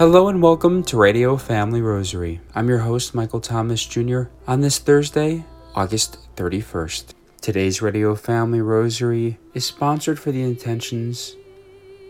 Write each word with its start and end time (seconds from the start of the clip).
Hello 0.00 0.28
and 0.28 0.40
welcome 0.42 0.82
to 0.84 0.96
Radio 0.96 1.36
Family 1.36 1.82
Rosary. 1.82 2.40
I'm 2.54 2.70
your 2.70 2.78
host, 2.78 3.14
Michael 3.14 3.38
Thomas 3.38 3.84
Jr., 3.84 4.22
on 4.46 4.62
this 4.62 4.78
Thursday, 4.78 5.44
August 5.74 6.16
31st. 6.36 7.12
Today's 7.42 7.82
Radio 7.82 8.14
Family 8.14 8.62
Rosary 8.62 9.38
is 9.52 9.66
sponsored 9.66 10.18
for 10.18 10.32
the 10.32 10.42
intentions 10.42 11.36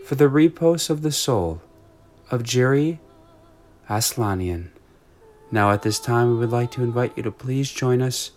for 0.05 0.15
the 0.15 0.29
repose 0.29 0.89
of 0.89 1.01
the 1.01 1.11
soul 1.11 1.61
of 2.31 2.43
Jerry 2.43 3.01
Aslanian. 3.89 4.69
Now, 5.51 5.71
at 5.71 5.81
this 5.81 5.99
time, 5.99 6.29
we 6.29 6.35
would 6.37 6.51
like 6.51 6.71
to 6.71 6.83
invite 6.83 7.17
you 7.17 7.23
to 7.23 7.31
please 7.31 7.69
join 7.69 8.01
us 8.01 8.31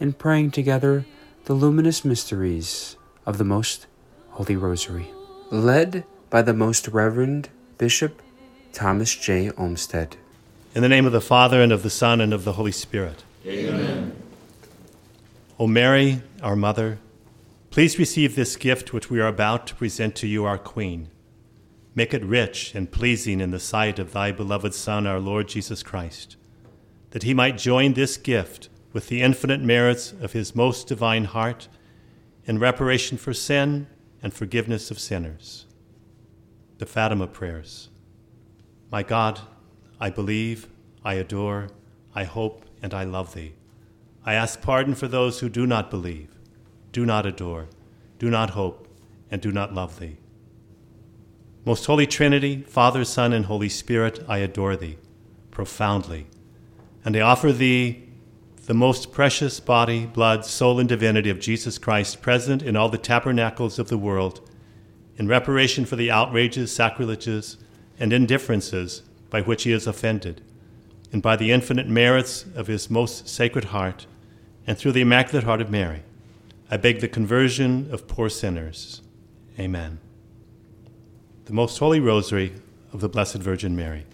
in 0.00 0.12
praying 0.12 0.50
together 0.50 1.04
the 1.44 1.54
luminous 1.54 2.04
mysteries 2.04 2.96
of 3.26 3.38
the 3.38 3.44
Most 3.44 3.86
Holy 4.30 4.56
Rosary, 4.56 5.10
led 5.50 6.04
by 6.30 6.42
the 6.42 6.54
Most 6.54 6.88
Reverend 6.88 7.48
Bishop 7.78 8.22
Thomas 8.72 9.14
J. 9.14 9.50
Olmsted. 9.52 10.16
In 10.74 10.82
the 10.82 10.88
name 10.88 11.06
of 11.06 11.12
the 11.12 11.20
Father, 11.20 11.62
and 11.62 11.72
of 11.72 11.82
the 11.82 11.90
Son, 11.90 12.20
and 12.20 12.32
of 12.32 12.44
the 12.44 12.52
Holy 12.52 12.72
Spirit. 12.72 13.24
Amen. 13.46 14.14
O 15.58 15.66
Mary, 15.66 16.22
our 16.42 16.54
Mother, 16.54 16.98
please 17.70 17.98
receive 17.98 18.36
this 18.36 18.56
gift 18.56 18.92
which 18.92 19.10
we 19.10 19.20
are 19.20 19.26
about 19.26 19.66
to 19.66 19.74
present 19.74 20.14
to 20.16 20.26
you, 20.26 20.44
our 20.44 20.58
Queen. 20.58 21.08
Make 21.94 22.14
it 22.14 22.24
rich 22.24 22.74
and 22.74 22.92
pleasing 22.92 23.40
in 23.40 23.50
the 23.50 23.58
sight 23.58 23.98
of 23.98 24.12
thy 24.12 24.30
beloved 24.30 24.74
Son, 24.74 25.06
our 25.06 25.18
Lord 25.18 25.48
Jesus 25.48 25.82
Christ, 25.82 26.36
that 27.10 27.24
he 27.24 27.34
might 27.34 27.58
join 27.58 27.94
this 27.94 28.16
gift 28.16 28.68
with 28.92 29.08
the 29.08 29.22
infinite 29.22 29.60
merits 29.60 30.12
of 30.20 30.32
his 30.32 30.54
most 30.54 30.86
divine 30.86 31.24
heart 31.24 31.68
in 32.44 32.58
reparation 32.58 33.18
for 33.18 33.34
sin 33.34 33.86
and 34.22 34.32
forgiveness 34.32 34.90
of 34.90 34.98
sinners. 34.98 35.66
The 36.78 36.86
Fatima 36.86 37.26
Prayers. 37.26 37.90
My 38.90 39.02
God, 39.02 39.40
I 40.00 40.10
believe, 40.10 40.68
I 41.04 41.14
adore, 41.14 41.68
I 42.14 42.24
hope, 42.24 42.64
and 42.82 42.94
I 42.94 43.04
love 43.04 43.34
thee. 43.34 43.54
I 44.24 44.34
ask 44.34 44.60
pardon 44.62 44.94
for 44.94 45.08
those 45.08 45.40
who 45.40 45.48
do 45.48 45.66
not 45.66 45.90
believe, 45.90 46.38
do 46.92 47.04
not 47.04 47.26
adore, 47.26 47.68
do 48.18 48.30
not 48.30 48.50
hope, 48.50 48.88
and 49.30 49.40
do 49.42 49.52
not 49.52 49.74
love 49.74 49.98
thee. 49.98 50.16
Most 51.64 51.84
Holy 51.86 52.06
Trinity, 52.06 52.62
Father, 52.62 53.04
Son, 53.04 53.32
and 53.32 53.44
Holy 53.44 53.68
Spirit, 53.68 54.24
I 54.26 54.38
adore 54.38 54.76
thee 54.76 54.98
profoundly, 55.50 56.26
and 57.04 57.16
I 57.16 57.20
offer 57.20 57.52
thee 57.52 58.07
the 58.68 58.74
most 58.74 59.12
precious 59.12 59.60
body, 59.60 60.04
blood, 60.04 60.44
soul, 60.44 60.78
and 60.78 60.90
divinity 60.90 61.30
of 61.30 61.40
Jesus 61.40 61.78
Christ 61.78 62.20
present 62.20 62.62
in 62.62 62.76
all 62.76 62.90
the 62.90 62.98
tabernacles 62.98 63.78
of 63.78 63.88
the 63.88 63.96
world 63.96 64.46
in 65.16 65.26
reparation 65.26 65.86
for 65.86 65.96
the 65.96 66.10
outrages, 66.10 66.70
sacrileges, 66.70 67.56
and 67.98 68.12
indifferences 68.12 69.00
by 69.30 69.40
which 69.40 69.62
he 69.62 69.72
is 69.72 69.86
offended, 69.86 70.42
and 71.10 71.22
by 71.22 71.34
the 71.34 71.50
infinite 71.50 71.88
merits 71.88 72.44
of 72.54 72.66
his 72.66 72.90
most 72.90 73.26
sacred 73.26 73.64
heart, 73.64 74.04
and 74.66 74.76
through 74.76 74.92
the 74.92 75.00
Immaculate 75.00 75.44
Heart 75.44 75.62
of 75.62 75.70
Mary, 75.70 76.02
I 76.70 76.76
beg 76.76 77.00
the 77.00 77.08
conversion 77.08 77.88
of 77.90 78.06
poor 78.06 78.28
sinners. 78.28 79.00
Amen. 79.58 79.98
The 81.46 81.54
Most 81.54 81.78
Holy 81.78 82.00
Rosary 82.00 82.52
of 82.92 83.00
the 83.00 83.08
Blessed 83.08 83.36
Virgin 83.36 83.74
Mary. 83.74 84.04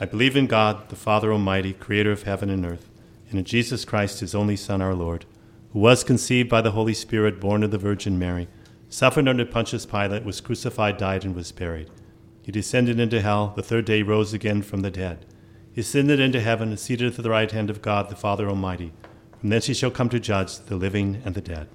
I 0.00 0.04
believe 0.04 0.36
in 0.36 0.48
God, 0.48 0.88
the 0.88 0.96
Father 0.96 1.32
Almighty, 1.32 1.72
creator 1.72 2.10
of 2.10 2.24
heaven 2.24 2.50
and 2.50 2.66
earth, 2.66 2.88
and 3.32 3.40
in 3.40 3.44
Jesus 3.44 3.84
Christ, 3.84 4.20
his 4.20 4.34
only 4.34 4.56
Son, 4.56 4.80
our 4.80 4.94
Lord, 4.94 5.24
who 5.72 5.80
was 5.80 6.04
conceived 6.04 6.48
by 6.48 6.60
the 6.60 6.72
Holy 6.72 6.94
Spirit, 6.94 7.40
born 7.40 7.62
of 7.62 7.70
the 7.70 7.78
Virgin 7.78 8.18
Mary, 8.18 8.46
suffered 8.88 9.26
under 9.26 9.44
Pontius 9.46 9.86
Pilate, 9.86 10.24
was 10.24 10.40
crucified, 10.40 10.98
died, 10.98 11.24
and 11.24 11.34
was 11.34 11.50
buried. 11.50 11.90
He 12.42 12.52
descended 12.52 13.00
into 13.00 13.20
hell, 13.22 13.54
the 13.56 13.62
third 13.62 13.86
day 13.86 14.02
rose 14.02 14.34
again 14.34 14.62
from 14.62 14.80
the 14.80 14.90
dead. 14.90 15.24
He 15.72 15.80
ascended 15.80 16.20
into 16.20 16.40
heaven, 16.40 16.68
and 16.68 16.78
seated 16.78 17.16
at 17.16 17.22
the 17.22 17.30
right 17.30 17.50
hand 17.50 17.70
of 17.70 17.80
God, 17.80 18.10
the 18.10 18.16
Father 18.16 18.48
Almighty. 18.48 18.92
From 19.40 19.48
thence 19.48 19.66
he 19.66 19.74
shall 19.74 19.90
come 19.90 20.10
to 20.10 20.20
judge 20.20 20.58
the 20.58 20.76
living 20.76 21.22
and 21.24 21.34
the 21.34 21.40
dead. 21.40 21.68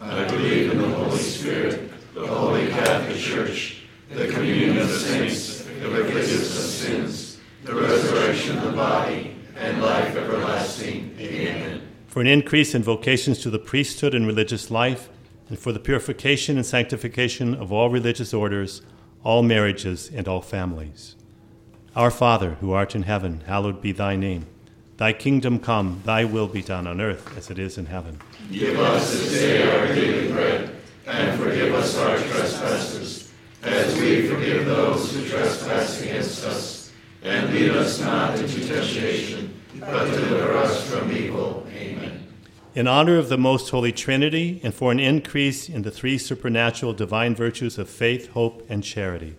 I 0.00 0.24
believe 0.24 0.72
in 0.72 0.78
the 0.78 0.88
Holy 0.88 1.18
Spirit, 1.18 1.90
the 2.14 2.26
Holy 2.26 2.66
Catholic 2.68 3.16
Church, 3.16 3.82
the 4.10 4.26
communion 4.28 4.78
of 4.78 4.90
saints, 4.90 5.58
the 5.62 5.88
forgiveness 5.88 6.58
of 6.58 6.70
sins, 6.70 7.38
the 7.62 7.74
resurrection 7.74 8.58
of 8.58 8.64
the 8.64 8.72
body, 8.72 9.35
and 9.58 9.82
life 9.82 10.14
everlasting. 10.16 11.14
Amen. 11.18 11.82
For 12.06 12.20
an 12.20 12.26
increase 12.26 12.74
in 12.74 12.82
vocations 12.82 13.38
to 13.42 13.50
the 13.50 13.58
priesthood 13.58 14.14
and 14.14 14.26
religious 14.26 14.70
life, 14.70 15.08
and 15.48 15.58
for 15.58 15.72
the 15.72 15.80
purification 15.80 16.56
and 16.56 16.66
sanctification 16.66 17.54
of 17.54 17.72
all 17.72 17.88
religious 17.88 18.34
orders, 18.34 18.82
all 19.22 19.42
marriages, 19.42 20.10
and 20.14 20.26
all 20.26 20.40
families. 20.40 21.16
Our 21.94 22.10
Father, 22.10 22.54
who 22.60 22.72
art 22.72 22.94
in 22.94 23.04
heaven, 23.04 23.42
hallowed 23.46 23.80
be 23.80 23.92
thy 23.92 24.16
name. 24.16 24.46
Thy 24.96 25.12
kingdom 25.12 25.58
come, 25.58 26.02
thy 26.04 26.24
will 26.24 26.48
be 26.48 26.62
done 26.62 26.86
on 26.86 27.00
earth 27.00 27.36
as 27.36 27.50
it 27.50 27.58
is 27.58 27.78
in 27.78 27.86
heaven. 27.86 28.18
Give 28.50 28.78
us 28.78 29.12
this 29.12 29.32
day 29.32 29.62
our 29.70 29.86
daily 29.94 30.32
bread, 30.32 30.74
and 31.06 31.38
forgive 31.38 31.74
us 31.74 31.96
our 31.98 32.16
trespasses, 32.16 33.32
as 33.62 33.94
we 33.98 34.26
forgive 34.26 34.64
those 34.66 35.14
who 35.14 35.28
trespass 35.28 36.00
against 36.00 36.44
us. 36.44 36.75
And 37.26 37.52
lead 37.52 37.72
us 37.72 38.00
not 38.00 38.38
into 38.38 38.64
temptation, 38.64 39.52
but 39.80 40.04
deliver 40.12 40.52
us 40.58 40.88
from 40.88 41.10
evil. 41.10 41.66
Amen. 41.74 42.24
In 42.76 42.86
honor 42.86 43.18
of 43.18 43.28
the 43.28 43.36
Most 43.36 43.68
Holy 43.70 43.90
Trinity, 43.90 44.60
and 44.62 44.72
for 44.72 44.92
an 44.92 45.00
increase 45.00 45.68
in 45.68 45.82
the 45.82 45.90
three 45.90 46.18
supernatural 46.18 46.92
divine 46.92 47.34
virtues 47.34 47.78
of 47.78 47.90
faith, 47.90 48.28
hope, 48.28 48.64
and 48.68 48.84
charity. 48.84 49.34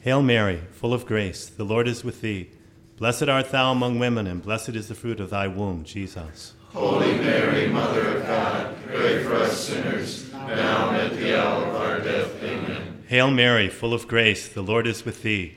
Hail 0.00 0.20
Mary, 0.20 0.60
full 0.70 0.92
of 0.92 1.06
grace, 1.06 1.46
the 1.46 1.64
Lord 1.64 1.88
is 1.88 2.04
with 2.04 2.20
thee. 2.20 2.50
Blessed 2.98 3.30
art 3.30 3.52
thou 3.52 3.72
among 3.72 3.98
women, 3.98 4.26
and 4.26 4.42
blessed 4.42 4.76
is 4.76 4.88
the 4.88 4.94
fruit 4.94 5.18
of 5.18 5.30
thy 5.30 5.48
womb, 5.48 5.84
Jesus. 5.84 6.52
Holy 6.74 7.16
Mary, 7.16 7.68
Mother 7.68 8.18
of 8.18 8.26
God, 8.26 8.76
pray 8.86 9.24
for 9.24 9.34
us 9.36 9.58
sinners, 9.58 10.30
now 10.34 10.90
and 10.90 11.10
at 11.10 11.18
the 11.18 11.42
hour 11.42 11.64
of 11.64 11.74
our 11.74 12.00
death. 12.00 12.42
Amen. 12.42 13.02
Hail 13.08 13.30
Mary, 13.30 13.70
full 13.70 13.94
of 13.94 14.06
grace, 14.06 14.46
the 14.46 14.60
Lord 14.60 14.86
is 14.86 15.06
with 15.06 15.22
thee. 15.22 15.56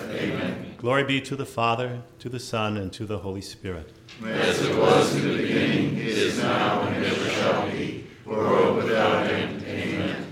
Amen. 0.81 0.89
Glory 0.89 1.03
be 1.03 1.21
to 1.21 1.35
the 1.35 1.45
Father, 1.45 2.01
to 2.17 2.27
the 2.27 2.39
Son, 2.39 2.75
and 2.75 2.91
to 2.93 3.05
the 3.05 3.19
Holy 3.19 3.41
Spirit. 3.41 3.93
As 4.25 4.61
it 4.63 4.75
was 4.75 5.15
in 5.15 5.27
the 5.27 5.37
beginning, 5.37 5.95
it 5.97 6.07
is 6.07 6.39
now, 6.39 6.81
and 6.81 7.05
ever 7.05 7.29
shall 7.29 7.69
be, 7.69 8.07
world 8.25 8.77
without 8.77 9.27
end. 9.27 9.63
Amen. 9.63 10.25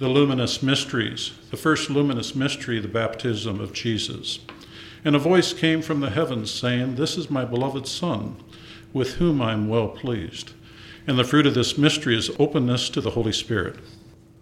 the 0.00 0.08
luminous 0.08 0.60
mysteries. 0.60 1.34
The 1.52 1.56
first 1.56 1.88
luminous 1.88 2.34
mystery, 2.34 2.80
the 2.80 2.88
baptism 2.88 3.60
of 3.60 3.72
Jesus. 3.72 4.40
And 5.04 5.14
a 5.14 5.20
voice 5.20 5.52
came 5.52 5.82
from 5.82 6.00
the 6.00 6.10
heavens 6.10 6.50
saying, 6.50 6.96
This 6.96 7.16
is 7.16 7.30
my 7.30 7.44
beloved 7.44 7.86
Son, 7.86 8.42
with 8.92 9.14
whom 9.14 9.40
I 9.40 9.52
am 9.52 9.68
well 9.68 9.88
pleased. 9.88 10.52
And 11.06 11.16
the 11.16 11.24
fruit 11.24 11.46
of 11.46 11.54
this 11.54 11.78
mystery 11.78 12.16
is 12.16 12.30
openness 12.40 12.90
to 12.90 13.00
the 13.00 13.10
Holy 13.10 13.32
Spirit. 13.32 13.76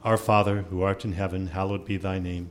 Our 0.05 0.17
Father, 0.17 0.63
who 0.71 0.81
art 0.81 1.05
in 1.05 1.13
heaven, 1.13 1.49
hallowed 1.49 1.85
be 1.85 1.99
thy 1.99 2.19
name. 2.19 2.51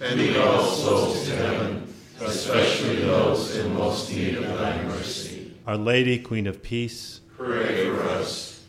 and 0.00 0.18
lead 0.18 0.36
all 0.36 0.62
souls 0.64 1.26
to 1.26 1.36
heaven, 1.36 1.86
especially 2.20 2.96
those 2.96 3.56
in 3.56 3.74
most 3.74 4.10
need 4.10 4.36
of 4.36 4.44
thy 4.58 4.82
mercy. 4.84 5.52
Our 5.66 5.76
Lady, 5.76 6.18
Queen 6.18 6.46
of 6.46 6.62
Peace, 6.62 7.20
Pray 7.36 7.86
for 7.88 8.02
us. 8.02 8.59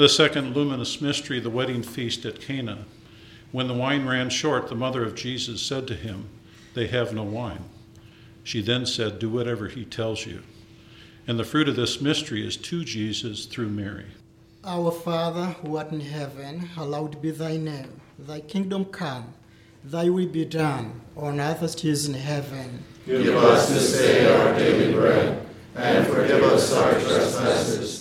The 0.00 0.08
second 0.08 0.56
luminous 0.56 1.02
mystery, 1.02 1.40
the 1.40 1.50
wedding 1.50 1.82
feast 1.82 2.24
at 2.24 2.40
Cana. 2.40 2.86
When 3.52 3.68
the 3.68 3.74
wine 3.74 4.06
ran 4.06 4.30
short, 4.30 4.70
the 4.70 4.74
mother 4.74 5.04
of 5.04 5.14
Jesus 5.14 5.60
said 5.60 5.86
to 5.88 5.94
him, 5.94 6.30
They 6.72 6.86
have 6.86 7.12
no 7.12 7.22
wine. 7.22 7.64
She 8.42 8.62
then 8.62 8.86
said, 8.86 9.18
Do 9.18 9.28
whatever 9.28 9.68
he 9.68 9.84
tells 9.84 10.24
you. 10.24 10.42
And 11.26 11.38
the 11.38 11.44
fruit 11.44 11.68
of 11.68 11.76
this 11.76 12.00
mystery 12.00 12.46
is 12.46 12.56
to 12.56 12.82
Jesus 12.82 13.44
through 13.44 13.68
Mary. 13.68 14.06
Our 14.64 14.90
Father, 14.90 15.48
who 15.60 15.76
art 15.76 15.92
in 15.92 16.00
heaven, 16.00 16.60
hallowed 16.60 17.20
be 17.20 17.30
thy 17.30 17.58
name. 17.58 18.00
Thy 18.18 18.40
kingdom 18.40 18.86
come, 18.86 19.34
thy 19.84 20.08
will 20.08 20.28
be 20.28 20.46
done, 20.46 21.02
on 21.14 21.38
earth 21.38 21.62
as 21.62 21.74
it 21.74 21.84
is 21.84 22.08
in 22.08 22.14
heaven. 22.14 22.84
Give 23.04 23.36
us 23.36 23.68
this 23.68 23.98
day 23.98 24.34
our 24.34 24.54
daily 24.54 24.94
bread, 24.94 25.46
and 25.76 26.06
forgive 26.06 26.42
us 26.42 26.72
our 26.72 26.92
trespasses, 26.92 27.99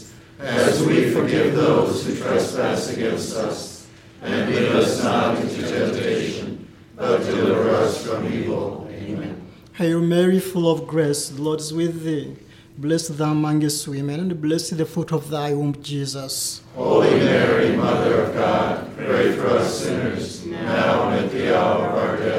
as 0.80 0.88
we 0.88 1.12
forgive 1.12 1.56
those 1.56 2.06
who 2.06 2.16
trespass 2.16 2.90
against 2.96 3.36
us. 3.36 3.88
And 4.22 4.54
lead 4.54 4.70
us 4.70 5.04
not 5.04 5.38
into 5.40 5.62
temptation, 5.62 6.68
but 6.96 7.20
deliver 7.20 7.70
us 7.70 8.06
from 8.06 8.31
evil. 8.31 8.88
Amen. 8.92 9.48
Hail 9.74 10.02
Mary, 10.02 10.40
full 10.40 10.70
of 10.70 10.88
grace, 10.88 11.30
the 11.30 11.42
Lord 11.42 11.60
is 11.62 11.74
with 11.74 12.04
thee. 12.04 12.36
Blessed 12.78 13.18
thou 13.18 13.31
amongst 13.31 13.88
women, 13.88 14.20
and 14.20 14.42
blessed 14.42 14.78
the 14.78 14.86
fruit 14.86 15.12
of 15.12 15.30
thy 15.30 15.54
womb, 15.54 15.81
Jesus. 15.81 16.62
Holy 16.76 17.10
Mary, 17.12 17.76
Mother 17.76 18.24
of 18.24 18.34
God, 18.34 18.90
pray 18.98 19.34
for 19.34 19.48
us 19.48 19.84
sinners, 19.84 20.46
now 20.46 21.10
and 21.10 21.26
at 21.26 21.31
the 21.31 21.58
hour 21.58 21.88
of 21.88 21.96
our 21.96 22.18
death. 22.18 22.39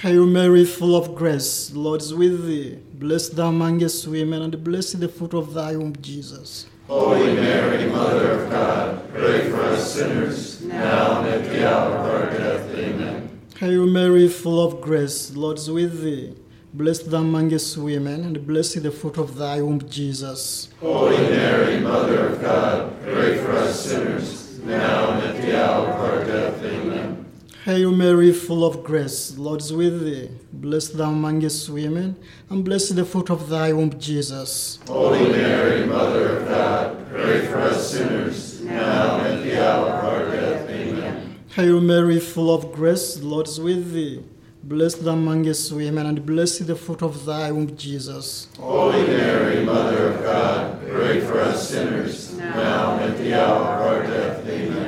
Hail 0.00 0.24
Mary, 0.24 0.64
full 0.64 0.96
of 0.96 1.14
grace, 1.14 1.68
the 1.68 1.78
Lord 1.78 2.00
is 2.00 2.14
with 2.14 2.46
thee. 2.46 2.78
Blessed 2.94 3.36
thou 3.36 3.48
amongst 3.48 4.08
women, 4.08 4.40
and 4.40 4.64
blessed 4.64 4.98
the 4.98 5.08
fruit 5.08 5.34
of 5.34 5.52
thy 5.52 5.76
womb, 5.76 5.94
Jesus. 6.00 6.64
Holy 6.86 7.34
Mary, 7.34 7.86
Mother 7.90 8.40
of 8.40 8.50
God, 8.50 9.12
pray 9.12 9.50
for 9.50 9.60
us 9.60 9.92
sinners, 9.92 10.62
now 10.62 11.20
and 11.20 11.28
at 11.28 11.44
the 11.52 11.70
hour 11.70 11.96
of 11.96 12.06
our 12.06 12.30
death. 12.30 12.74
Amen. 12.76 13.42
Hail 13.58 13.84
Mary, 13.84 14.26
full 14.26 14.64
of 14.64 14.80
grace, 14.80 15.28
the 15.28 15.38
Lord 15.38 15.58
is 15.58 15.70
with 15.70 16.02
thee. 16.02 16.34
Blessed 16.72 17.10
thou 17.10 17.18
amongst 17.18 17.76
women, 17.76 18.24
and 18.24 18.46
blessed 18.46 18.82
the 18.82 18.90
fruit 18.90 19.18
of 19.18 19.36
thy 19.36 19.60
womb, 19.60 19.86
Jesus. 19.86 20.70
Holy 20.80 21.18
Mary, 21.18 21.78
Mother 21.78 22.28
of 22.28 22.40
God, 22.40 23.02
pray 23.02 23.36
for 23.36 23.52
us 23.52 23.84
sinners, 23.84 24.60
now 24.60 25.10
and 25.10 25.36
at 25.36 25.42
the 25.42 25.62
hour 25.62 25.88
of 25.88 26.00
our 26.00 26.24
death. 26.24 26.64
Amen. 26.64 27.19
Hail 27.66 27.92
Mary, 27.92 28.32
full 28.32 28.64
of 28.64 28.82
grace, 28.82 29.32
the 29.32 29.42
Lord 29.42 29.60
is 29.60 29.70
with 29.70 30.02
thee. 30.02 30.30
Blessed 30.50 30.96
thou 30.96 31.10
amongst 31.10 31.68
women, 31.68 32.16
and 32.48 32.64
blessed 32.64 32.96
the 32.96 33.04
fruit 33.04 33.28
of 33.28 33.50
thy 33.50 33.70
womb, 33.74 33.98
Jesus. 34.00 34.78
Holy 34.86 35.28
Mary, 35.28 35.84
Mother 35.84 36.38
of 36.38 36.48
God, 36.48 37.06
pray 37.10 37.46
for 37.48 37.58
us 37.58 37.90
sinners, 37.90 38.62
now 38.62 39.18
and 39.18 39.26
at 39.26 39.44
the 39.44 39.62
hour 39.62 39.88
of 39.90 40.04
our 40.04 40.30
death. 40.34 40.70
Amen. 40.70 41.38
Hail 41.54 41.82
Mary, 41.82 42.18
full 42.18 42.54
of 42.54 42.72
grace, 42.72 43.16
the 43.16 43.26
Lord 43.26 43.46
is 43.46 43.60
with 43.60 43.92
thee. 43.92 44.24
Blessed 44.62 45.04
thou 45.04 45.12
amongst 45.12 45.70
women, 45.70 46.06
and 46.06 46.24
blessed 46.24 46.66
the 46.66 46.76
fruit 46.76 47.02
of 47.02 47.26
thy 47.26 47.52
womb, 47.52 47.76
Jesus. 47.76 48.48
Holy 48.58 49.06
Mary, 49.06 49.62
Mother 49.66 50.14
of 50.14 50.22
God, 50.22 50.80
pray 50.88 51.20
for 51.20 51.38
us 51.38 51.68
sinners, 51.68 52.32
now 52.38 52.96
and 52.96 53.12
at 53.12 53.18
the 53.18 53.34
hour 53.38 53.66
of 53.66 53.80
our 53.86 54.02
death. 54.06 54.48
Amen. 54.48 54.79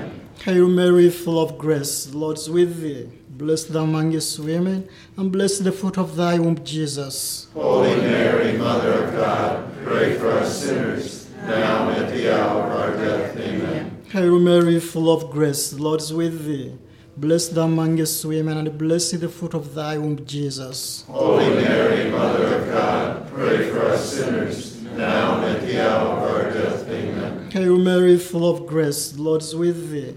Hail 0.45 0.67
Mary, 0.67 1.09
full 1.09 1.41
of 1.41 1.57
grace, 1.57 2.07
the 2.07 2.19
Lord 2.19 2.37
is 2.37 2.51
with 2.51 2.83
thee. 2.83 3.09
Blessed 3.29 3.73
thou 3.73 3.85
amongst 3.85 4.41
women, 4.41 4.89
and 5.17 5.31
blessed 5.31 5.63
the 5.63 5.71
fruit 5.71 5.97
of 5.97 6.17
thy 6.17 6.37
womb, 6.37 6.65
Jesus. 6.65 7.47
Holy 7.55 7.95
Mary, 7.95 8.59
Mother 8.59 9.05
of 9.05 9.15
God, 9.15 9.73
pray 9.85 10.19
for 10.19 10.31
us 10.31 10.65
sinners, 10.65 11.31
now 11.47 11.91
and 11.91 12.05
at 12.05 12.13
the 12.13 12.37
hour 12.37 12.61
of 12.61 12.73
our 12.73 12.91
death. 12.97 13.37
Amen. 13.37 14.03
Hail 14.11 14.41
Mary, 14.41 14.81
full 14.81 15.13
of 15.13 15.31
grace, 15.31 15.71
the 15.71 15.81
Lord 15.81 16.01
is 16.01 16.13
with 16.13 16.45
thee. 16.45 16.77
Blessed 17.17 17.55
thou 17.55 17.67
amongst 17.67 18.25
women, 18.25 18.57
and 18.59 18.77
blessed 18.77 19.21
the 19.21 19.29
fruit 19.29 19.55
of 19.55 19.77
thy 19.77 19.97
womb, 19.97 20.27
Jesus. 20.27 21.05
Holy 21.07 21.51
Mary, 21.51 22.11
Mother 22.11 22.57
of 22.57 22.67
God, 22.67 23.29
pray 23.29 23.71
for 23.71 23.83
us 23.83 24.15
sinners, 24.15 24.83
now 24.97 25.37
and 25.37 25.57
at 25.57 25.63
the 25.63 25.89
hour 25.89 26.17
of 26.17 26.23
our 26.25 26.51
death. 26.53 26.89
Amen. 26.89 27.49
Hail 27.53 27.79
Mary, 27.79 28.19
full 28.19 28.51
of 28.51 28.67
grace, 28.67 29.13
the 29.13 29.23
Lord 29.23 29.43
is 29.43 29.55
with 29.55 29.93
thee. 29.93 30.17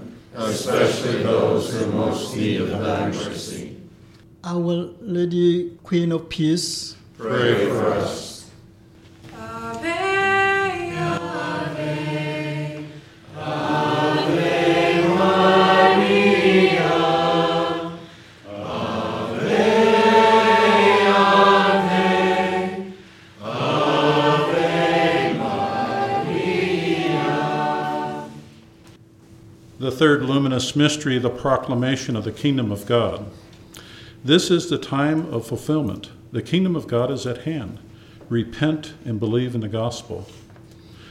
especially 0.45 1.23
those 1.23 1.81
in 1.81 1.95
most 1.95 2.35
need 2.35 2.61
of 2.61 2.69
thy 2.69 3.07
mercy. 3.07 3.77
Our 4.43 4.89
Lady, 5.01 5.77
Queen 5.83 6.11
of 6.11 6.29
Peace, 6.29 6.95
Pray 7.17 7.67
for 7.69 7.93
us. 7.93 8.30
Third 30.01 30.23
luminous 30.23 30.75
mystery, 30.75 31.19
the 31.19 31.29
proclamation 31.29 32.15
of 32.15 32.23
the 32.23 32.31
kingdom 32.31 32.71
of 32.71 32.87
God. 32.87 33.23
This 34.23 34.49
is 34.49 34.67
the 34.67 34.79
time 34.79 35.31
of 35.31 35.45
fulfillment. 35.45 36.09
The 36.31 36.41
kingdom 36.41 36.75
of 36.75 36.87
God 36.87 37.11
is 37.11 37.27
at 37.27 37.43
hand. 37.43 37.77
Repent 38.27 38.95
and 39.05 39.19
believe 39.19 39.53
in 39.53 39.61
the 39.61 39.67
gospel. 39.67 40.27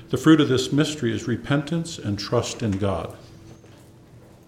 The 0.08 0.16
fruit 0.16 0.40
of 0.40 0.48
this 0.48 0.72
mystery 0.72 1.14
is 1.14 1.28
repentance 1.28 2.00
and 2.00 2.18
trust 2.18 2.64
in 2.64 2.72
God. 2.72 3.16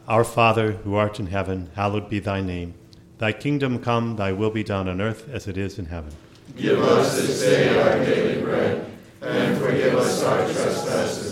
Our 0.08 0.24
Father, 0.24 0.72
who 0.72 0.96
art 0.96 1.20
in 1.20 1.26
heaven, 1.26 1.70
hallowed 1.76 2.10
be 2.10 2.18
thy 2.18 2.40
name. 2.40 2.74
Thy 3.18 3.30
kingdom 3.30 3.78
come, 3.78 4.16
thy 4.16 4.32
will 4.32 4.50
be 4.50 4.64
done 4.64 4.88
on 4.88 5.00
earth 5.00 5.28
as 5.28 5.46
it 5.46 5.56
is 5.56 5.78
in 5.78 5.86
heaven. 5.86 6.10
Give 6.56 6.80
us 6.80 7.16
this 7.16 7.42
day 7.42 7.78
our 7.80 8.04
daily 8.04 8.42
bread, 8.42 8.90
and 9.20 9.56
forgive 9.58 9.94
us 9.94 10.20
our 10.24 10.38
trespasses, 10.52 11.31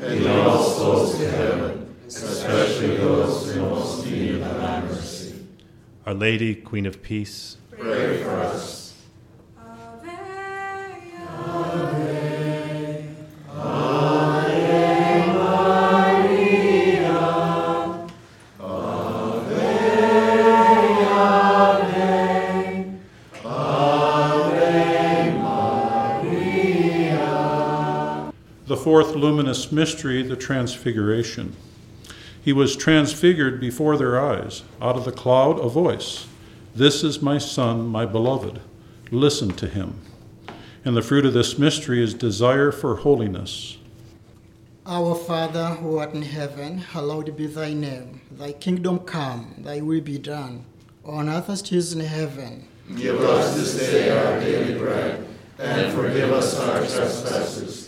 and 0.00 0.24
lead 0.24 0.36
all 0.46 0.62
souls 0.62 1.18
to 1.18 1.30
heaven, 1.30 1.94
especially 2.06 2.96
those 2.96 3.50
in 3.50 3.60
most 3.60 4.06
need 4.06 4.34
of 4.36 4.40
thy 4.40 4.80
mercy. 4.82 5.46
Our 6.06 6.14
Lady, 6.14 6.54
Queen 6.54 6.86
of 6.86 7.02
Peace, 7.02 7.56
Pray 7.70 8.22
for 8.22 8.30
us. 8.30 8.87
Luminous 29.48 29.72
mystery, 29.72 30.22
the 30.22 30.36
Transfiguration. 30.36 31.56
He 32.38 32.52
was 32.52 32.76
transfigured 32.76 33.58
before 33.58 33.96
their 33.96 34.20
eyes. 34.20 34.62
Out 34.78 34.96
of 34.96 35.06
the 35.06 35.12
cloud, 35.12 35.58
a 35.58 35.70
voice 35.70 36.26
This 36.74 37.02
is 37.02 37.22
my 37.22 37.38
Son, 37.38 37.86
my 37.86 38.04
beloved. 38.04 38.60
Listen 39.10 39.48
to 39.52 39.66
him. 39.66 39.94
And 40.84 40.94
the 40.94 41.00
fruit 41.00 41.24
of 41.24 41.32
this 41.32 41.58
mystery 41.58 42.02
is 42.02 42.12
desire 42.12 42.70
for 42.70 42.96
holiness. 42.96 43.78
Our 44.84 45.14
Father 45.14 45.68
who 45.80 45.96
art 45.96 46.12
in 46.12 46.22
heaven, 46.22 46.76
hallowed 46.78 47.34
be 47.34 47.46
thy 47.46 47.72
name. 47.72 48.20
Thy 48.30 48.52
kingdom 48.52 48.98
come, 48.98 49.54
thy 49.64 49.80
will 49.80 50.02
be 50.02 50.18
done, 50.18 50.66
on 51.06 51.30
earth 51.30 51.48
as 51.48 51.62
it 51.62 51.72
is 51.72 51.94
in 51.94 52.00
heaven. 52.00 52.68
Give 52.96 53.18
us 53.22 53.54
this 53.54 53.90
day 53.90 54.10
our 54.10 54.40
daily 54.40 54.78
bread, 54.78 55.26
and 55.58 55.92
forgive 55.94 56.32
us 56.32 56.58
our 56.60 56.80
trespasses, 56.80 57.87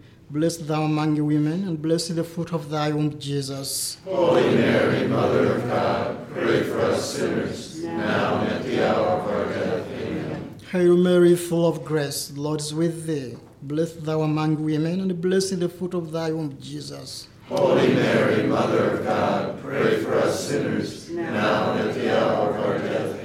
Blessed 0.31 0.65
thou 0.65 0.83
among 0.83 1.17
women, 1.27 1.67
and 1.67 1.81
blessed 1.81 2.15
the 2.15 2.23
fruit 2.23 2.53
of 2.53 2.69
thy 2.69 2.89
womb, 2.89 3.19
Jesus. 3.19 3.97
Holy 4.05 4.55
Mary, 4.55 5.05
Mother 5.05 5.55
of 5.55 5.67
God, 5.67 6.25
pray 6.33 6.63
for 6.63 6.79
us 6.79 7.15
sinners, 7.15 7.83
now 7.83 8.39
and 8.39 8.49
at 8.53 8.63
the 8.63 8.89
hour 8.89 9.07
of 9.07 9.27
our 9.27 9.45
death. 9.47 9.85
Amen. 9.91 10.55
Hail 10.71 10.95
Mary, 10.95 11.35
full 11.35 11.67
of 11.67 11.83
grace, 11.83 12.29
the 12.29 12.39
Lord 12.39 12.61
is 12.61 12.73
with 12.73 13.07
thee. 13.07 13.35
Blessed 13.61 14.05
thou 14.05 14.21
among 14.21 14.63
women, 14.63 15.01
and 15.01 15.19
blessed 15.19 15.59
the 15.59 15.67
fruit 15.67 15.93
of 15.93 16.13
thy 16.13 16.31
womb, 16.31 16.57
Jesus. 16.61 17.27
Holy 17.49 17.89
Mary, 17.89 18.47
Mother 18.47 18.91
of 18.91 19.03
God, 19.03 19.61
pray 19.61 20.01
for 20.01 20.13
us 20.15 20.47
sinners, 20.47 21.09
now 21.09 21.73
and 21.73 21.89
at 21.89 21.93
the 21.93 22.17
hour 22.17 22.51
of 22.51 22.65
our 22.65 22.77
death. 22.77 23.20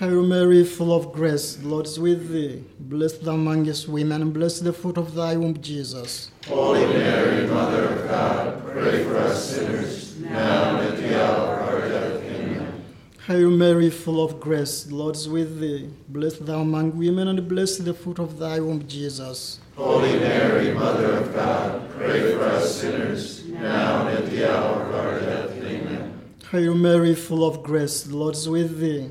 Hail 0.00 0.22
Mary, 0.22 0.64
full 0.64 0.94
of 0.94 1.12
grace, 1.12 1.56
the 1.56 1.68
Lord 1.68 1.84
is 1.84 2.00
with 2.00 2.30
thee. 2.30 2.64
Blessed 2.78 3.22
thou 3.22 3.34
amongst 3.34 3.86
women, 3.86 4.22
and 4.22 4.32
blessed 4.32 4.64
the 4.64 4.72
fruit 4.72 4.96
of 4.96 5.14
thy 5.14 5.36
womb, 5.36 5.60
Jesus. 5.60 6.30
Holy 6.48 6.86
Mary, 6.86 7.46
Mother 7.46 7.84
of 7.84 8.08
God, 8.08 8.66
pray 8.66 9.04
for 9.04 9.18
us 9.18 9.50
sinners, 9.50 10.18
now 10.20 10.78
and 10.78 10.88
at 10.88 10.96
the 10.96 11.22
hour 11.22 11.60
of 11.60 11.68
our 11.68 11.80
death. 11.86 12.22
Amen. 12.22 12.82
Hail 13.26 13.50
Mary, 13.50 13.90
full 13.90 14.24
of 14.24 14.40
grace, 14.40 14.84
the 14.84 14.94
Lord 14.94 15.16
is 15.16 15.28
with 15.28 15.60
thee. 15.60 15.90
Blessed 16.08 16.46
thou 16.46 16.60
among 16.60 16.96
women, 16.96 17.28
and 17.28 17.46
blessed 17.46 17.84
the 17.84 17.92
fruit 17.92 18.18
of 18.18 18.38
thy 18.38 18.58
womb, 18.58 18.88
Jesus. 18.88 19.60
Holy 19.76 20.18
Mary, 20.18 20.72
Mother 20.72 21.12
of 21.12 21.34
God, 21.34 21.90
pray 21.90 22.32
for 22.32 22.44
us 22.44 22.80
sinners, 22.80 23.44
now 23.44 24.06
and 24.06 24.16
at 24.16 24.30
the 24.30 24.50
hour 24.50 24.82
of 24.82 24.94
our 24.94 25.20
death. 25.20 25.50
Amen. 25.62 26.22
Hail 26.50 26.74
Mary, 26.74 27.14
full 27.14 27.46
of 27.46 27.62
grace, 27.62 28.02
the 28.04 28.16
Lord 28.16 28.34
is 28.34 28.48
with 28.48 28.80
thee. 28.80 29.10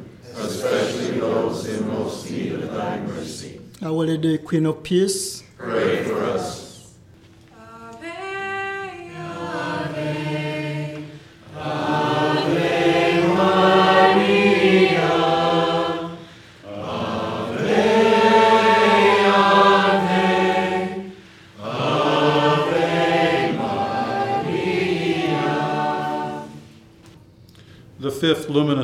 those 1.61 1.79
in 1.79 1.87
most 1.87 2.31
need 2.31 2.53
of 2.53 2.71
thy 2.73 2.99
mercy. 2.99 3.59
Our 3.81 3.91
Lady, 3.91 4.37
Queen 4.37 4.65
of 4.65 4.83
Peace, 4.83 5.43
Pray 5.57 6.03
for 6.03 6.23
us. 6.23 6.60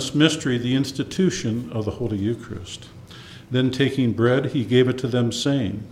Fifth 0.07 0.15
mystery, 0.15 0.57
the 0.57 0.75
institution 0.75 1.69
of 1.73 1.83
the 1.83 1.91
Holy 1.91 2.17
Eucharist. 2.17 2.87
Then 3.51 3.71
taking 3.71 4.13
bread, 4.13 4.47
he 4.47 4.63
gave 4.63 4.87
it 4.87 4.97
to 4.99 5.07
them, 5.07 5.33
saying, 5.33 5.83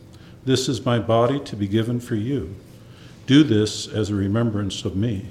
This 0.45 0.69
is 0.69 0.85
my 0.85 0.99
body 0.99 1.39
to 1.41 1.55
be 1.55 1.67
given 1.67 1.99
for 1.99 2.15
you. 2.15 2.55
Do 3.27 3.43
this 3.43 3.87
as 3.87 4.09
a 4.09 4.15
remembrance 4.15 4.85
of 4.85 4.95
me. 4.95 5.25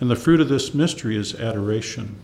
And 0.00 0.10
the 0.10 0.16
fruit 0.16 0.40
of 0.40 0.48
this 0.48 0.74
mystery 0.74 1.16
is 1.16 1.34
adoration. 1.34 2.16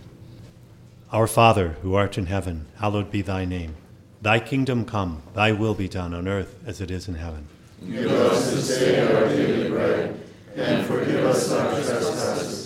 Our 1.13 1.29
Father, 1.29 1.77
who 1.83 1.95
art 1.95 2.19
in 2.19 2.27
heaven, 2.27 2.67
hallowed 2.79 3.13
be 3.13 3.23
thy 3.23 3.45
name. 3.45 3.77
Thy 4.23 4.41
kingdom 4.41 4.85
come, 4.85 5.23
thy 5.35 5.53
will 5.53 5.75
be 5.75 5.89
done 5.89 6.15
on 6.15 6.27
earth 6.27 6.59
as 6.67 6.81
it 6.81 6.91
is 6.91 7.07
in 7.07 7.15
heaven. 7.15 7.47
Give 7.89 8.11
us 8.11 8.51
this 8.51 8.79
day 8.79 9.07
our 9.15 9.29
daily 9.29 9.71
bread, 9.71 10.21
and 10.57 10.85
forgive 10.87 11.25
us 11.27 11.53
our 11.53 11.71
trespasses, 11.75 12.66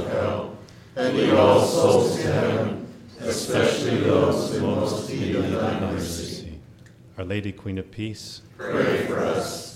and 0.95 1.17
lead 1.17 1.33
all 1.33 1.61
souls 1.65 2.15
to 2.15 2.31
heaven, 2.31 2.87
especially 3.19 3.97
those 3.97 4.55
in 4.55 4.61
most 4.63 5.09
need 5.09 5.35
of 5.35 5.51
thy 5.51 5.79
mercy. 5.79 6.59
Our 7.17 7.23
Lady 7.25 7.51
Queen 7.51 7.77
of 7.77 7.89
Peace, 7.91 8.41
Pray 8.57 9.05
for 9.05 9.19
us. 9.19 9.70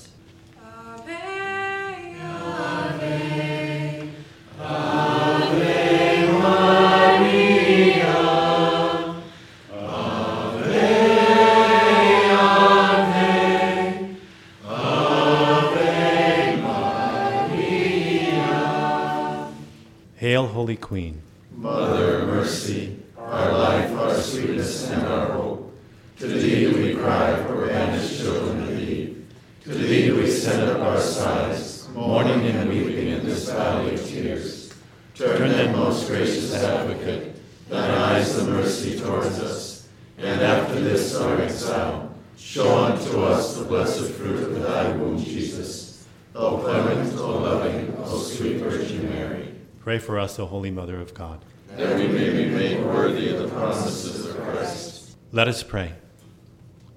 Sweetness, 24.36 24.90
and 24.90 25.08
our 25.08 25.28
hope. 25.32 25.74
To 26.18 26.28
thee 26.28 26.68
we 26.68 26.96
cry, 26.96 27.36
for 27.44 27.68
banished 27.68 28.20
children 28.20 28.64
of 28.64 28.80
Eve. 28.80 29.26
To 29.64 29.70
thee 29.74 30.12
we 30.12 30.30
send 30.30 30.70
up 30.70 30.82
our 30.82 31.00
sighs, 31.00 31.88
mourning 31.94 32.46
and 32.46 32.70
weeping 32.70 33.08
in 33.10 33.26
this 33.26 33.50
valley 33.50 33.96
of 33.96 34.06
tears. 34.06 34.74
Turn 35.16 35.50
then, 35.50 35.76
most 35.76 36.08
gracious 36.08 36.54
advocate, 36.54 37.36
thine 37.70 37.92
eyes 37.92 38.38
of 38.38 38.50
mercy 38.50 39.00
towards 39.00 39.40
us, 39.40 39.88
and 40.18 40.42
after 40.42 40.80
this 40.82 41.16
our 41.16 41.42
exile, 41.42 42.14
show 42.38 42.86
unto 42.86 43.22
us 43.22 43.58
the 43.58 43.66
blessed 43.66 44.12
fruit 44.12 44.44
of 44.44 44.62
thy 44.62 44.92
womb, 44.98 45.18
Jesus. 45.18 46.06
O 46.36 46.58
clement, 46.58 47.18
O 47.18 47.38
loving, 47.40 47.96
O 48.04 48.18
sweet 48.20 48.58
Virgin 48.58 49.10
Mary. 49.10 49.56
Pray 49.80 50.00
for 50.00 50.20
us, 50.20 50.38
O 50.38 50.46
Holy 50.46 50.72
Mother 50.72 51.00
of 51.00 51.14
God. 51.14 51.46
That 51.70 51.98
we 51.98 52.08
may 52.08 52.30
be 52.32 52.50
made 52.50 52.86
worthy 52.86 53.30
of 53.30 53.40
the 53.40 53.48
promises 53.50 54.26
of 54.26 54.38
Christ. 54.38 55.16
Let 55.32 55.48
us 55.48 55.64
pray. 55.64 55.94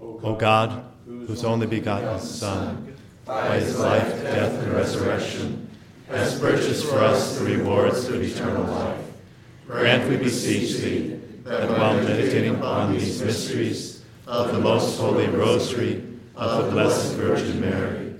O 0.01 0.35
God, 0.35 0.85
whose 1.07 1.45
only 1.45 1.67
begotten 1.67 2.19
Son, 2.21 2.97
By 3.25 3.59
his 3.59 3.79
life, 3.79 4.23
death, 4.23 4.63
and 4.63 4.73
resurrection, 4.73 5.69
has 6.09 6.39
purchased 6.41 6.87
for 6.87 6.99
us 6.99 7.39
the 7.39 7.45
rewards 7.45 8.09
of 8.09 8.23
eternal 8.23 8.65
life. 8.65 9.05
Grant, 9.67 10.09
we 10.09 10.17
beseech 10.17 10.79
thee, 10.79 11.21
that 11.45 11.69
while 11.69 11.95
meditating 12.03 12.55
upon 12.55 12.93
these 12.93 13.23
mysteries 13.23 14.03
of 14.27 14.53
the 14.53 14.61
most 14.61 14.99
holy 14.99 15.27
rosary 15.27 16.03
of 16.37 16.65
the 16.65 16.71
Blessed 16.71 17.17
Virgin 17.17 17.61
Mary, 17.61 18.15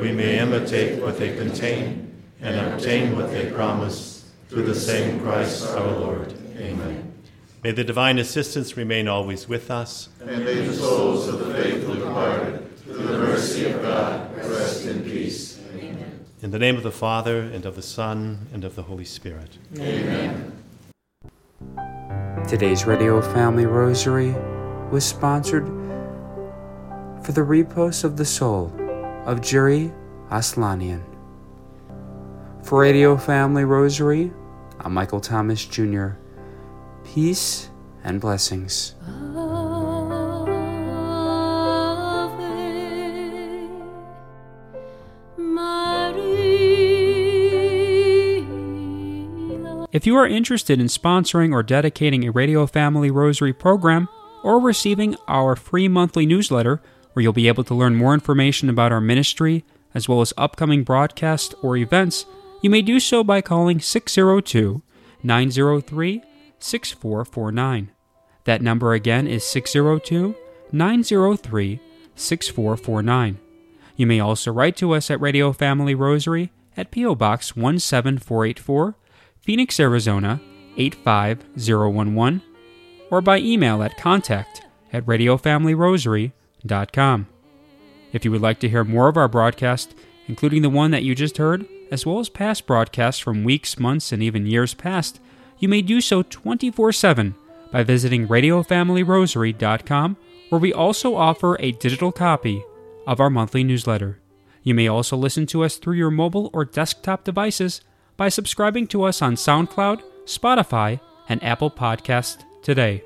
we 0.00 0.12
may 0.12 0.38
imitate 0.38 1.02
what 1.02 1.18
they 1.18 1.36
contain 1.36 2.12
and 2.40 2.72
obtain 2.72 3.16
what 3.16 3.30
they 3.30 3.50
promise 3.50 4.11
through 4.52 4.64
the 4.64 4.74
same 4.74 5.18
Christ 5.20 5.66
our 5.70 5.92
Lord. 5.92 6.34
Amen. 6.58 7.10
may 7.64 7.72
the 7.72 7.82
divine 7.82 8.18
assistance 8.18 8.76
remain 8.76 9.08
always 9.08 9.48
with 9.48 9.70
us. 9.70 10.10
And 10.20 10.44
may 10.44 10.56
the 10.56 10.74
souls 10.74 11.26
of 11.26 11.38
the 11.38 11.54
faithful 11.54 11.94
departed, 11.94 12.76
through 12.80 13.06
the 13.06 13.18
mercy 13.18 13.64
of 13.64 13.80
God, 13.80 14.36
rest 14.36 14.84
in 14.84 15.04
peace. 15.04 15.58
Amen. 15.74 16.26
In 16.42 16.50
the 16.50 16.58
name 16.58 16.76
of 16.76 16.82
the 16.82 16.92
Father, 16.92 17.40
and 17.40 17.64
of 17.64 17.76
the 17.76 17.82
Son, 17.82 18.46
and 18.52 18.62
of 18.62 18.74
the 18.74 18.82
Holy 18.82 19.06
Spirit. 19.06 19.56
Amen. 19.78 20.52
Today's 22.46 22.84
Radio 22.84 23.22
Family 23.22 23.64
Rosary 23.64 24.34
was 24.90 25.02
sponsored 25.02 25.66
for 27.24 27.32
the 27.32 27.42
repose 27.42 28.04
of 28.04 28.18
the 28.18 28.26
soul 28.26 28.70
of 29.24 29.40
Jerry 29.40 29.90
Aslanian. 30.28 31.02
For 32.62 32.80
Radio 32.80 33.16
Family 33.16 33.64
Rosary, 33.64 34.30
I'm 34.84 34.94
Michael 34.94 35.20
Thomas 35.20 35.64
Jr. 35.64 36.08
Peace 37.04 37.70
and 38.02 38.20
blessings. 38.20 38.94
If 49.92 50.06
you 50.06 50.16
are 50.16 50.26
interested 50.26 50.80
in 50.80 50.86
sponsoring 50.86 51.52
or 51.52 51.62
dedicating 51.62 52.26
a 52.26 52.32
Radio 52.32 52.66
Family 52.66 53.10
Rosary 53.10 53.52
program 53.52 54.08
or 54.42 54.58
receiving 54.58 55.16
our 55.28 55.54
free 55.54 55.86
monthly 55.86 56.26
newsletter, 56.26 56.80
where 57.12 57.22
you'll 57.22 57.32
be 57.32 57.46
able 57.46 57.62
to 57.64 57.74
learn 57.74 57.94
more 57.94 58.14
information 58.14 58.68
about 58.68 58.90
our 58.90 59.00
ministry 59.00 59.64
as 59.94 60.08
well 60.08 60.22
as 60.22 60.32
upcoming 60.36 60.82
broadcasts 60.82 61.54
or 61.62 61.76
events, 61.76 62.26
you 62.62 62.70
may 62.70 62.80
do 62.80 62.98
so 62.98 63.22
by 63.22 63.42
calling 63.42 63.80
602 63.80 64.80
903 65.22 66.22
6449. 66.58 67.90
That 68.44 68.62
number 68.62 68.94
again 68.94 69.26
is 69.26 69.44
602 69.44 70.34
903 70.72 71.80
6449. 72.14 73.38
You 73.96 74.06
may 74.06 74.20
also 74.20 74.52
write 74.52 74.76
to 74.76 74.92
us 74.92 75.10
at 75.10 75.20
Radio 75.20 75.52
Family 75.52 75.94
Rosary 75.94 76.50
at 76.76 76.90
P.O. 76.90 77.14
Box 77.14 77.52
17484, 77.52 78.96
Phoenix, 79.40 79.78
Arizona 79.78 80.40
85011, 80.76 82.42
or 83.10 83.20
by 83.20 83.38
email 83.38 83.82
at 83.82 83.98
contact 83.98 84.62
at 84.92 85.04
radiofamilyrosary.com. 85.04 87.26
If 88.12 88.24
you 88.24 88.30
would 88.30 88.40
like 88.40 88.60
to 88.60 88.68
hear 88.68 88.84
more 88.84 89.08
of 89.08 89.16
our 89.16 89.26
broadcast, 89.28 89.96
including 90.26 90.62
the 90.62 90.70
one 90.70 90.92
that 90.92 91.02
you 91.02 91.14
just 91.14 91.38
heard, 91.38 91.66
as 91.92 92.06
well 92.06 92.18
as 92.18 92.30
past 92.30 92.66
broadcasts 92.66 93.20
from 93.20 93.44
weeks, 93.44 93.78
months, 93.78 94.12
and 94.12 94.22
even 94.22 94.46
years 94.46 94.72
past, 94.72 95.20
you 95.58 95.68
may 95.68 95.82
do 95.82 96.00
so 96.00 96.22
24 96.22 96.90
7 96.90 97.34
by 97.70 97.82
visiting 97.82 98.26
radiofamilyrosary.com, 98.26 100.16
where 100.48 100.60
we 100.60 100.72
also 100.72 101.14
offer 101.14 101.56
a 101.60 101.72
digital 101.72 102.10
copy 102.10 102.64
of 103.06 103.20
our 103.20 103.30
monthly 103.30 103.62
newsletter. 103.62 104.18
You 104.62 104.74
may 104.74 104.88
also 104.88 105.16
listen 105.16 105.46
to 105.48 105.64
us 105.64 105.76
through 105.76 105.96
your 105.96 106.10
mobile 106.10 106.50
or 106.54 106.64
desktop 106.64 107.24
devices 107.24 107.82
by 108.16 108.30
subscribing 108.30 108.86
to 108.88 109.02
us 109.02 109.20
on 109.20 109.34
SoundCloud, 109.34 110.02
Spotify, 110.24 110.98
and 111.28 111.42
Apple 111.44 111.70
Podcasts 111.70 112.42
today. 112.62 113.02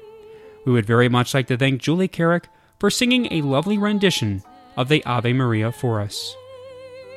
We 0.64 0.72
would 0.72 0.86
very 0.86 1.08
much 1.08 1.34
like 1.34 1.48
to 1.48 1.56
thank 1.56 1.82
Julie 1.82 2.08
Carrick 2.08 2.48
for 2.78 2.90
singing 2.90 3.32
a 3.32 3.42
lovely 3.42 3.78
rendition 3.78 4.42
of 4.76 4.88
the 4.88 5.04
Ave 5.04 5.32
Maria 5.32 5.72
for 5.72 6.00
us. 6.00 6.36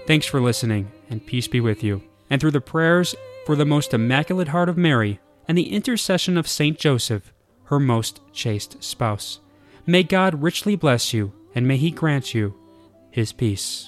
Thanks 0.08 0.26
for 0.26 0.42
listening, 0.42 0.92
and 1.10 1.26
peace 1.26 1.48
be 1.48 1.60
with 1.60 1.84
you. 1.84 2.04
And 2.30 2.40
through 2.40 2.52
the 2.52 2.62
prayers 2.62 3.16
for 3.46 3.56
the 3.56 3.66
most 3.66 3.94
immaculate 3.94 4.50
heart 4.50 4.70
of 4.70 4.78
Mary 4.78 5.20
and 5.48 5.58
the 5.58 5.74
intercession 5.74 6.38
of 6.38 6.48
Saint 6.48 6.78
Joseph, 6.78 7.34
her 7.66 7.80
most 7.80 8.22
chaste 8.32 8.84
spouse. 8.84 9.40
May 9.86 10.04
God 10.04 10.44
richly 10.44 10.76
bless 10.76 11.14
you, 11.14 11.34
and 11.56 11.68
may 11.68 11.78
He 11.78 11.92
grant 11.92 12.34
you 12.34 12.56
His 13.12 13.34
peace. 13.34 13.78